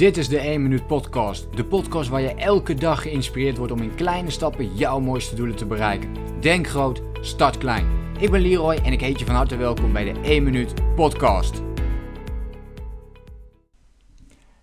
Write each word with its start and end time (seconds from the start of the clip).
Dit 0.00 0.16
is 0.16 0.28
de 0.28 0.38
1 0.38 0.62
Minuut 0.62 0.86
Podcast. 0.86 1.56
De 1.56 1.64
podcast 1.64 2.08
waar 2.08 2.20
je 2.20 2.34
elke 2.34 2.74
dag 2.74 3.02
geïnspireerd 3.02 3.56
wordt 3.56 3.72
om 3.72 3.82
in 3.82 3.94
kleine 3.94 4.30
stappen 4.30 4.76
jouw 4.76 5.00
mooiste 5.00 5.34
doelen 5.34 5.56
te 5.56 5.66
bereiken. 5.66 6.14
Denk 6.40 6.66
groot, 6.66 7.02
start 7.20 7.58
klein. 7.58 7.86
Ik 8.18 8.30
ben 8.30 8.40
Leroy 8.40 8.74
en 8.74 8.92
ik 8.92 9.00
heet 9.00 9.18
je 9.18 9.24
van 9.24 9.34
harte 9.34 9.56
welkom 9.56 9.92
bij 9.92 10.12
de 10.12 10.20
1 10.20 10.42
Minuut 10.42 10.94
Podcast. 10.94 11.62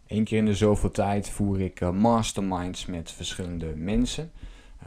Eén 0.07 0.23
keer 0.23 0.37
in 0.37 0.45
de 0.45 0.55
zoveel 0.55 0.91
tijd 0.91 1.29
voer 1.29 1.61
ik 1.61 1.81
uh, 1.81 1.89
masterminds 1.89 2.85
met 2.85 3.11
verschillende 3.11 3.73
mensen. 3.75 4.31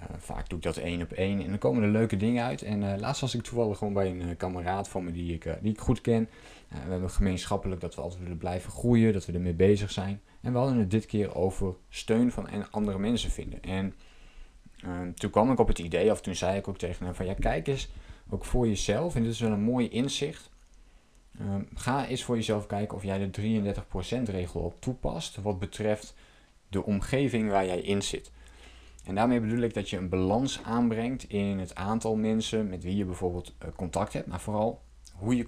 Uh, 0.00 0.06
vaak 0.18 0.48
doe 0.48 0.58
ik 0.58 0.64
dat 0.64 0.76
één 0.76 1.02
op 1.02 1.12
één 1.12 1.42
en 1.42 1.48
dan 1.48 1.58
komen 1.58 1.82
er 1.82 1.88
leuke 1.88 2.16
dingen 2.16 2.44
uit. 2.44 2.62
En 2.62 2.82
uh, 2.82 2.92
laatst 2.98 3.20
was 3.20 3.34
ik 3.34 3.42
toevallig 3.42 3.78
gewoon 3.78 3.92
bij 3.92 4.10
een 4.10 4.36
kameraad 4.36 4.88
van 4.88 5.04
me 5.04 5.12
die 5.12 5.34
ik, 5.34 5.58
die 5.62 5.72
ik 5.72 5.80
goed 5.80 6.00
ken. 6.00 6.28
we 6.68 6.90
hebben 6.90 7.10
gemeenschappelijk 7.10 7.80
dat 7.80 7.94
we 7.94 8.00
altijd 8.00 8.22
willen 8.22 8.38
blijven 8.38 8.70
groeien, 8.70 9.12
dat 9.12 9.26
we 9.26 9.32
ermee 9.32 9.54
bezig 9.54 9.90
zijn. 9.90 10.20
En 10.40 10.52
we 10.52 10.58
hadden 10.58 10.78
het 10.78 10.90
dit 10.90 11.06
keer 11.06 11.34
over 11.34 11.74
steun 11.88 12.32
van 12.32 12.70
andere 12.70 12.98
mensen 12.98 13.30
vinden. 13.30 13.62
En 13.62 13.94
ehm, 14.82 15.12
toen 15.12 15.30
kwam 15.30 15.52
ik 15.52 15.58
op 15.58 15.68
het 15.68 15.78
idee, 15.78 16.10
of 16.10 16.20
toen 16.20 16.34
zei 16.34 16.58
ik 16.58 16.68
ook 16.68 16.78
tegen 16.78 17.04
hem 17.04 17.14
van 17.14 17.26
ja, 17.26 17.34
kijk 17.34 17.66
eens 17.66 17.90
ook 18.28 18.44
voor 18.44 18.66
jezelf, 18.66 19.14
en 19.14 19.22
dit 19.22 19.32
is 19.32 19.40
wel 19.40 19.50
een 19.50 19.62
mooi 19.62 19.88
inzicht. 19.88 20.50
Ehm, 21.38 21.62
ga 21.74 22.06
eens 22.06 22.24
voor 22.24 22.36
jezelf 22.36 22.66
kijken 22.66 22.96
of 22.96 23.04
jij 23.04 23.18
de 23.18 23.30
33% 23.30 24.28
regel 24.28 24.60
op 24.60 24.80
toepast 24.80 25.36
wat 25.36 25.58
betreft 25.58 26.14
de 26.68 26.84
omgeving 26.84 27.50
waar 27.50 27.66
jij 27.66 27.80
in 27.80 28.02
zit. 28.02 28.30
En 29.04 29.14
daarmee 29.14 29.40
bedoel 29.40 29.60
ik 29.60 29.74
dat 29.74 29.90
je 29.90 29.96
een 29.96 30.08
balans 30.08 30.62
aanbrengt 30.62 31.24
in 31.28 31.58
het 31.58 31.74
aantal 31.74 32.16
mensen 32.16 32.68
met 32.68 32.82
wie 32.82 32.96
je 32.96 33.04
bijvoorbeeld 33.04 33.54
eh, 33.58 33.68
contact 33.76 34.12
hebt, 34.12 34.26
maar 34.26 34.40
vooral 34.40 34.82
hoe 35.14 35.36
je 35.36 35.46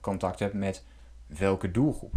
contact, 0.00 0.38
hebt 0.38 0.54
met 0.54 0.84
welke 1.26 1.70
doelgroep. 1.70 2.14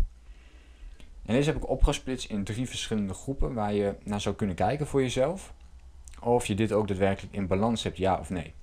En 1.25 1.35
deze 1.35 1.49
heb 1.49 1.61
ik 1.61 1.69
opgesplitst 1.69 2.29
in 2.29 2.43
drie 2.43 2.67
verschillende 2.67 3.13
groepen 3.13 3.53
waar 3.53 3.73
je 3.73 3.95
naar 4.03 4.21
zou 4.21 4.35
kunnen 4.35 4.55
kijken 4.55 4.87
voor 4.87 5.01
jezelf. 5.01 5.53
Of 6.21 6.45
je 6.45 6.55
dit 6.55 6.71
ook 6.71 6.87
daadwerkelijk 6.87 7.35
in 7.35 7.47
balans 7.47 7.83
hebt, 7.83 7.97
ja 7.97 8.19
of 8.19 8.29
nee. 8.29 8.53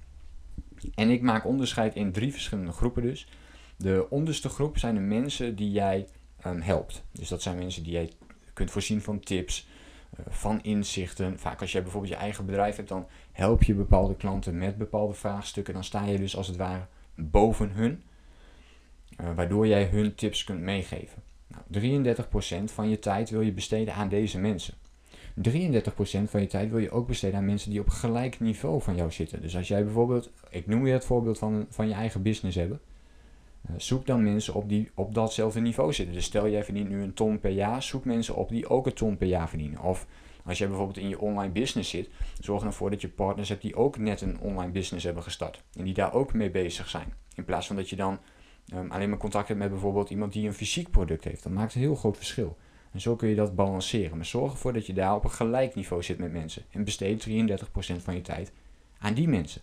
En 0.94 1.10
ik 1.10 1.22
maak 1.22 1.46
onderscheid 1.46 1.94
in 1.94 2.12
drie 2.12 2.32
verschillende 2.32 2.72
groepen 2.72 3.02
dus. 3.02 3.28
De 3.76 4.06
onderste 4.10 4.48
groep 4.48 4.78
zijn 4.78 4.94
de 4.94 5.00
mensen 5.00 5.56
die 5.56 5.70
jij 5.70 6.06
um, 6.46 6.60
helpt. 6.60 7.04
Dus 7.12 7.28
dat 7.28 7.42
zijn 7.42 7.58
mensen 7.58 7.82
die 7.82 7.92
jij 7.92 8.12
kunt 8.52 8.70
voorzien 8.70 9.02
van 9.02 9.20
tips, 9.20 9.68
van 10.28 10.62
inzichten. 10.62 11.38
Vaak 11.38 11.60
als 11.60 11.72
jij 11.72 11.82
bijvoorbeeld 11.82 12.12
je 12.12 12.18
eigen 12.18 12.46
bedrijf 12.46 12.76
hebt, 12.76 12.88
dan 12.88 13.06
help 13.32 13.62
je 13.62 13.74
bepaalde 13.74 14.16
klanten 14.16 14.58
met 14.58 14.78
bepaalde 14.78 15.14
vraagstukken. 15.14 15.74
Dan 15.74 15.84
sta 15.84 16.04
je 16.04 16.18
dus 16.18 16.36
als 16.36 16.46
het 16.46 16.56
ware 16.56 16.86
boven 17.14 17.70
hun. 17.70 18.02
Uh, 19.20 19.34
waardoor 19.34 19.66
jij 19.66 19.84
hun 19.84 20.14
tips 20.14 20.44
kunt 20.44 20.60
meegeven. 20.60 21.22
Nou, 21.46 22.14
33% 22.14 22.64
van 22.64 22.88
je 22.88 22.98
tijd 22.98 23.30
wil 23.30 23.40
je 23.40 23.52
besteden 23.52 23.94
aan 23.94 24.08
deze 24.08 24.38
mensen. 24.38 24.74
33% 25.36 25.40
van 26.24 26.40
je 26.40 26.46
tijd 26.46 26.70
wil 26.70 26.78
je 26.78 26.90
ook 26.90 27.06
besteden 27.06 27.38
aan 27.38 27.44
mensen 27.44 27.70
die 27.70 27.80
op 27.80 27.88
gelijk 27.88 28.40
niveau 28.40 28.82
van 28.82 28.96
jou 28.96 29.10
zitten. 29.10 29.40
Dus 29.40 29.56
als 29.56 29.68
jij 29.68 29.84
bijvoorbeeld, 29.84 30.30
ik 30.50 30.66
noem 30.66 30.82
weer 30.82 30.92
het 30.92 31.04
voorbeeld 31.04 31.38
van, 31.38 31.66
van 31.70 31.88
je 31.88 31.94
eigen 31.94 32.22
business 32.22 32.56
hebben. 32.56 32.80
Uh, 33.70 33.74
zoek 33.76 34.06
dan 34.06 34.22
mensen 34.22 34.54
op 34.54 34.68
die 34.68 34.90
op 34.94 35.14
datzelfde 35.14 35.60
niveau 35.60 35.92
zitten. 35.92 36.14
Dus 36.14 36.24
stel 36.24 36.48
jij 36.48 36.64
verdient 36.64 36.88
nu 36.88 37.02
een 37.02 37.14
ton 37.14 37.40
per 37.40 37.50
jaar, 37.50 37.82
zoek 37.82 38.04
mensen 38.04 38.34
op 38.34 38.48
die 38.48 38.68
ook 38.68 38.86
een 38.86 38.92
ton 38.92 39.16
per 39.16 39.26
jaar 39.26 39.48
verdienen. 39.48 39.82
Of 39.82 40.06
als 40.44 40.58
jij 40.58 40.68
bijvoorbeeld 40.68 40.98
in 40.98 41.08
je 41.08 41.20
online 41.20 41.52
business 41.52 41.90
zit, 41.90 42.08
zorg 42.40 42.64
ervoor 42.64 42.90
dat 42.90 43.00
je 43.00 43.08
partners 43.08 43.48
hebt 43.48 43.62
die 43.62 43.76
ook 43.76 43.98
net 43.98 44.20
een 44.20 44.40
online 44.40 44.72
business 44.72 45.04
hebben 45.04 45.22
gestart. 45.22 45.62
En 45.78 45.84
die 45.84 45.94
daar 45.94 46.12
ook 46.12 46.32
mee 46.32 46.50
bezig 46.50 46.88
zijn. 46.88 47.12
In 47.34 47.44
plaats 47.44 47.66
van 47.66 47.76
dat 47.76 47.90
je 47.90 47.96
dan 47.96 48.18
um, 48.74 48.90
alleen 48.90 49.08
maar 49.08 49.18
contact 49.18 49.48
hebt 49.48 49.60
met 49.60 49.70
bijvoorbeeld 49.70 50.10
iemand 50.10 50.32
die 50.32 50.46
een 50.46 50.54
fysiek 50.54 50.90
product 50.90 51.24
heeft. 51.24 51.42
Dat 51.42 51.52
maakt 51.52 51.74
een 51.74 51.80
heel 51.80 51.94
groot 51.94 52.16
verschil. 52.16 52.56
En 52.92 53.00
zo 53.00 53.16
kun 53.16 53.28
je 53.28 53.34
dat 53.34 53.54
balanceren. 53.54 54.16
Maar 54.16 54.26
zorg 54.26 54.52
ervoor 54.52 54.72
dat 54.72 54.86
je 54.86 54.92
daar 54.92 55.14
op 55.14 55.24
een 55.24 55.30
gelijk 55.30 55.74
niveau 55.74 56.02
zit 56.02 56.18
met 56.18 56.32
mensen. 56.32 56.62
En 56.70 56.84
besteed 56.84 57.26
33% 57.28 57.30
van 57.96 58.14
je 58.14 58.20
tijd 58.20 58.52
aan 58.98 59.14
die 59.14 59.28
mensen. 59.28 59.62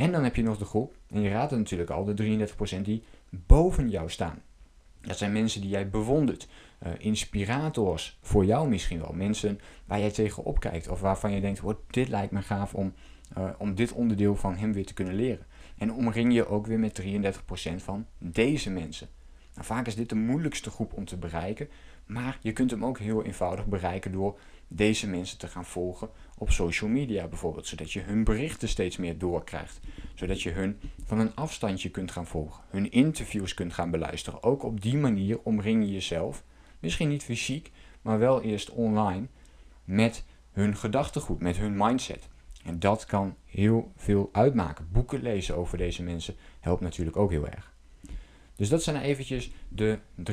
En 0.00 0.12
dan 0.12 0.24
heb 0.24 0.36
je 0.36 0.42
nog 0.42 0.58
de 0.58 0.64
groep, 0.64 0.94
en 1.08 1.20
je 1.20 1.30
raadt 1.30 1.50
het 1.50 1.60
natuurlijk 1.60 1.90
al, 1.90 2.04
de 2.04 2.48
33% 2.78 2.80
die 2.80 3.02
boven 3.30 3.88
jou 3.90 4.10
staan. 4.10 4.42
Dat 5.00 5.18
zijn 5.18 5.32
mensen 5.32 5.60
die 5.60 5.70
jij 5.70 5.90
bewondert. 5.90 6.48
Uh, 6.86 6.92
inspirators 6.98 8.18
voor 8.22 8.44
jou 8.44 8.68
misschien 8.68 9.00
wel. 9.00 9.12
Mensen 9.12 9.60
waar 9.84 9.98
jij 9.98 10.10
tegenop 10.10 10.60
kijkt. 10.60 10.88
Of 10.88 11.00
waarvan 11.00 11.32
je 11.32 11.40
denkt, 11.40 11.62
dit 11.90 12.08
lijkt 12.08 12.32
me 12.32 12.42
gaaf 12.42 12.74
om, 12.74 12.92
uh, 13.38 13.50
om 13.58 13.74
dit 13.74 13.92
onderdeel 13.92 14.36
van 14.36 14.56
hem 14.56 14.72
weer 14.72 14.86
te 14.86 14.94
kunnen 14.94 15.14
leren. 15.14 15.46
En 15.78 15.92
omring 15.92 16.34
je 16.34 16.46
ook 16.46 16.66
weer 16.66 16.78
met 16.78 17.02
33% 17.02 17.82
van 17.82 18.06
deze 18.18 18.70
mensen. 18.70 19.08
Nou, 19.54 19.66
vaak 19.66 19.86
is 19.86 19.96
dit 19.96 20.08
de 20.08 20.14
moeilijkste 20.14 20.70
groep 20.70 20.92
om 20.92 21.04
te 21.04 21.16
bereiken, 21.16 21.68
maar 22.10 22.38
je 22.40 22.52
kunt 22.52 22.70
hem 22.70 22.84
ook 22.84 22.98
heel 22.98 23.24
eenvoudig 23.24 23.66
bereiken 23.66 24.12
door 24.12 24.38
deze 24.68 25.08
mensen 25.08 25.38
te 25.38 25.46
gaan 25.46 25.64
volgen 25.64 26.10
op 26.38 26.50
social 26.50 26.90
media 26.90 27.26
bijvoorbeeld, 27.26 27.66
zodat 27.66 27.92
je 27.92 28.00
hun 28.00 28.24
berichten 28.24 28.68
steeds 28.68 28.96
meer 28.96 29.18
doorkrijgt, 29.18 29.80
zodat 30.14 30.42
je 30.42 30.50
hun 30.50 30.80
van 31.04 31.18
een 31.18 31.34
afstandje 31.34 31.90
kunt 31.90 32.10
gaan 32.10 32.26
volgen, 32.26 32.64
hun 32.68 32.90
interviews 32.90 33.54
kunt 33.54 33.72
gaan 33.72 33.90
beluisteren. 33.90 34.42
Ook 34.42 34.62
op 34.62 34.80
die 34.80 34.96
manier 34.96 35.38
omring 35.42 35.84
je 35.84 35.92
jezelf, 35.92 36.44
misschien 36.78 37.08
niet 37.08 37.24
fysiek, 37.24 37.70
maar 38.02 38.18
wel 38.18 38.42
eerst 38.42 38.70
online, 38.70 39.26
met 39.84 40.24
hun 40.50 40.76
gedachtegoed, 40.76 41.40
met 41.40 41.56
hun 41.56 41.76
mindset. 41.76 42.28
En 42.64 42.78
dat 42.78 43.04
kan 43.04 43.36
heel 43.44 43.92
veel 43.96 44.28
uitmaken. 44.32 44.88
Boeken 44.92 45.22
lezen 45.22 45.56
over 45.56 45.78
deze 45.78 46.02
mensen 46.02 46.34
helpt 46.60 46.80
natuurlijk 46.80 47.16
ook 47.16 47.30
heel 47.30 47.48
erg. 47.48 47.72
Dus 48.60 48.68
dat 48.68 48.82
zijn 48.82 48.96
eventjes 48.96 49.50
de 49.68 49.98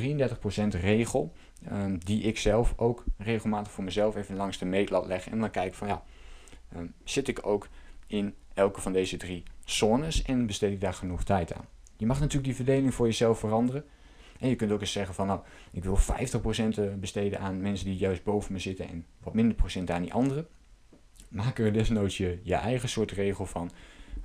regel 0.68 1.32
um, 1.72 1.98
die 2.04 2.22
ik 2.22 2.38
zelf 2.38 2.74
ook 2.76 3.04
regelmatig 3.16 3.72
voor 3.72 3.84
mezelf 3.84 4.16
even 4.16 4.36
langs 4.36 4.58
de 4.58 4.64
meetlat 4.64 5.06
leg. 5.06 5.28
En 5.28 5.38
dan 5.38 5.50
kijk 5.50 5.74
van 5.74 5.88
ja, 5.88 6.02
um, 6.76 6.94
zit 7.04 7.28
ik 7.28 7.46
ook 7.46 7.68
in 8.06 8.34
elke 8.54 8.80
van 8.80 8.92
deze 8.92 9.16
drie 9.16 9.42
zones 9.64 10.22
en 10.22 10.46
besteed 10.46 10.72
ik 10.72 10.80
daar 10.80 10.94
genoeg 10.94 11.24
tijd 11.24 11.54
aan. 11.54 11.64
Je 11.96 12.06
mag 12.06 12.18
natuurlijk 12.18 12.46
die 12.46 12.54
verdeling 12.54 12.94
voor 12.94 13.06
jezelf 13.06 13.38
veranderen. 13.38 13.84
En 14.38 14.48
je 14.48 14.56
kunt 14.56 14.72
ook 14.72 14.80
eens 14.80 14.92
zeggen 14.92 15.14
van 15.14 15.26
nou, 15.26 15.40
ik 15.72 15.84
wil 15.84 15.98
50% 15.98 16.00
eh, 16.78 16.94
besteden 16.94 17.40
aan 17.40 17.60
mensen 17.60 17.86
die 17.86 17.96
juist 17.96 18.24
boven 18.24 18.52
me 18.52 18.58
zitten 18.58 18.88
en 18.88 19.06
wat 19.22 19.34
minder 19.34 19.54
procent 19.54 19.90
aan 19.90 20.02
die 20.02 20.12
anderen 20.12 20.46
maak 21.28 21.58
er 21.58 21.72
desnoods 21.72 22.16
je, 22.16 22.38
je 22.42 22.54
eigen 22.54 22.88
soort 22.88 23.10
regel 23.10 23.46
van. 23.46 23.70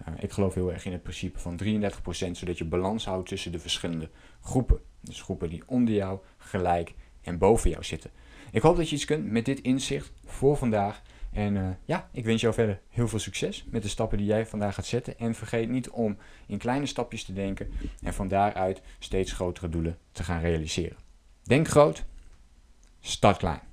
Uh, 0.07 0.13
ik 0.19 0.31
geloof 0.31 0.53
heel 0.53 0.71
erg 0.73 0.85
in 0.85 0.91
het 0.91 1.03
principe 1.03 1.39
van 1.39 1.59
33%, 1.63 2.31
zodat 2.31 2.57
je 2.57 2.65
balans 2.65 3.05
houdt 3.05 3.27
tussen 3.27 3.51
de 3.51 3.59
verschillende 3.59 4.09
groepen. 4.41 4.79
Dus 5.01 5.21
groepen 5.21 5.49
die 5.49 5.63
onder 5.65 5.93
jou, 5.93 6.19
gelijk 6.37 6.93
en 7.21 7.37
boven 7.37 7.69
jou 7.69 7.83
zitten. 7.83 8.11
Ik 8.51 8.61
hoop 8.61 8.77
dat 8.77 8.89
je 8.89 8.95
iets 8.95 9.05
kunt 9.05 9.31
met 9.31 9.45
dit 9.45 9.61
inzicht 9.61 10.11
voor 10.25 10.57
vandaag. 10.57 11.01
En 11.31 11.55
uh, 11.55 11.69
ja, 11.85 12.09
ik 12.11 12.25
wens 12.25 12.41
jou 12.41 12.53
verder 12.53 12.79
heel 12.89 13.07
veel 13.07 13.19
succes 13.19 13.65
met 13.69 13.81
de 13.81 13.87
stappen 13.87 14.17
die 14.17 14.27
jij 14.27 14.45
vandaag 14.45 14.75
gaat 14.75 14.85
zetten. 14.85 15.17
En 15.17 15.35
vergeet 15.35 15.69
niet 15.69 15.89
om 15.89 16.17
in 16.47 16.57
kleine 16.57 16.85
stapjes 16.85 17.23
te 17.23 17.33
denken 17.33 17.71
en 18.01 18.13
van 18.13 18.27
daaruit 18.27 18.81
steeds 18.99 19.31
grotere 19.31 19.69
doelen 19.69 19.97
te 20.11 20.23
gaan 20.23 20.41
realiseren. 20.41 20.97
Denk 21.43 21.67
groot, 21.67 22.05
start 22.99 23.37
klein. 23.37 23.72